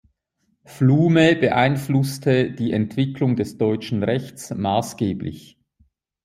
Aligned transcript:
Flume 0.65 1.35
beeinflusste 1.35 2.49
die 2.51 2.71
Entwicklung 2.73 3.35
des 3.35 3.59
deutschen 3.59 4.01
Rechts 4.03 4.49
maßgeblich. 4.51 5.59